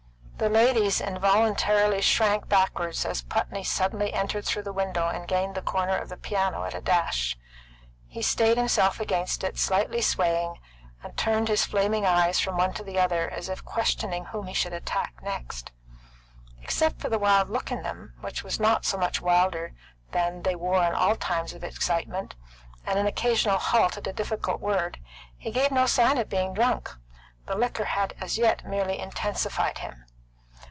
The 0.41 0.49
ladies 0.49 0.99
involuntarily 0.99 2.01
shrank 2.01 2.49
backward 2.49 2.97
as 3.05 3.21
Putney 3.21 3.63
suddenly 3.63 4.11
entered 4.11 4.43
through 4.43 4.63
the 4.63 4.73
window 4.73 5.07
and 5.07 5.27
gained 5.27 5.53
the 5.53 5.61
corner 5.61 5.95
of 5.95 6.09
the 6.09 6.17
piano 6.17 6.63
at 6.63 6.73
a 6.73 6.81
dash. 6.81 7.37
He 8.07 8.23
stayed 8.23 8.57
himself 8.57 8.99
against 8.99 9.43
it, 9.43 9.59
slightly 9.59 10.01
swaying, 10.01 10.59
and 11.03 11.15
turned 11.15 11.47
his 11.47 11.63
flaming 11.67 12.07
eyes 12.07 12.39
from 12.39 12.57
one 12.57 12.73
to 12.73 12.83
another, 12.83 13.29
as 13.29 13.49
if 13.49 13.63
questioning 13.63 14.25
whom 14.25 14.47
he 14.47 14.53
should 14.55 14.73
attack 14.73 15.13
next. 15.21 15.69
Except 16.59 16.99
for 16.99 17.09
the 17.09 17.19
wild 17.19 17.51
look 17.51 17.71
in 17.71 17.83
them, 17.83 18.15
which 18.21 18.43
was 18.43 18.59
not 18.59 18.83
so 18.83 18.97
much 18.97 19.21
wilder 19.21 19.75
than 20.09 20.41
they 20.41 20.55
wore 20.55 20.83
in 20.83 20.95
all 20.95 21.15
times 21.15 21.53
of 21.53 21.63
excitement, 21.63 22.33
and 22.83 22.97
an 22.97 23.05
occasional 23.05 23.59
halt 23.59 23.95
at 23.95 24.07
a 24.07 24.13
difficult 24.13 24.59
word, 24.59 24.97
he 25.37 25.51
gave 25.51 25.69
no 25.69 25.85
sign 25.85 26.17
of 26.17 26.29
being 26.29 26.55
drunk. 26.55 26.89
The 27.45 27.53
liquor 27.55 27.85
had 27.85 28.15
as 28.19 28.39
yet 28.39 28.65
merely 28.65 28.97
intensified 28.97 29.77
him. 29.77 30.05